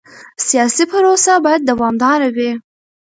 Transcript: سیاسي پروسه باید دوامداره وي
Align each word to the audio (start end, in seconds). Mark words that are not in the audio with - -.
سیاسي 0.47 0.83
پروسه 0.91 1.33
باید 1.45 1.61
دوامداره 1.69 2.27
وي 2.35 2.51